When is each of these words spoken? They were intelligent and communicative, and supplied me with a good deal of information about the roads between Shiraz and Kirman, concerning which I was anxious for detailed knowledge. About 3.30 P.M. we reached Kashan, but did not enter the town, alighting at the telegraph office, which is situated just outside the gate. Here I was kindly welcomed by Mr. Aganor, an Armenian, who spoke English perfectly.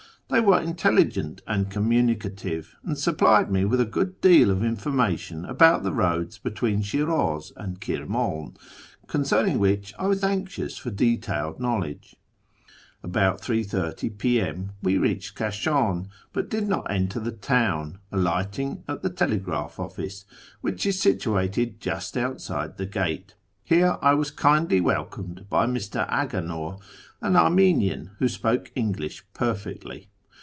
They 0.33 0.39
were 0.39 0.61
intelligent 0.61 1.41
and 1.45 1.69
communicative, 1.69 2.77
and 2.85 2.97
supplied 2.97 3.51
me 3.51 3.65
with 3.65 3.81
a 3.81 3.85
good 3.85 4.21
deal 4.21 4.49
of 4.49 4.63
information 4.63 5.43
about 5.43 5.83
the 5.83 5.91
roads 5.91 6.37
between 6.37 6.81
Shiraz 6.83 7.51
and 7.57 7.81
Kirman, 7.81 8.55
concerning 9.07 9.59
which 9.59 9.93
I 9.99 10.07
was 10.07 10.23
anxious 10.23 10.77
for 10.77 10.89
detailed 10.89 11.59
knowledge. 11.59 12.15
About 13.03 13.41
3.30 13.41 14.17
P.M. 14.17 14.71
we 14.81 14.97
reached 14.97 15.35
Kashan, 15.35 16.07
but 16.31 16.47
did 16.47 16.65
not 16.65 16.89
enter 16.89 17.19
the 17.19 17.33
town, 17.33 17.97
alighting 18.09 18.85
at 18.87 19.01
the 19.01 19.09
telegraph 19.09 19.81
office, 19.81 20.23
which 20.61 20.85
is 20.85 20.97
situated 20.97 21.81
just 21.81 22.15
outside 22.15 22.77
the 22.77 22.85
gate. 22.85 23.35
Here 23.65 23.97
I 24.01 24.13
was 24.13 24.31
kindly 24.31 24.79
welcomed 24.79 25.47
by 25.49 25.65
Mr. 25.67 26.09
Aganor, 26.09 26.79
an 27.19 27.35
Armenian, 27.35 28.11
who 28.19 28.29
spoke 28.29 28.71
English 28.75 29.25
perfectly. 29.33 30.07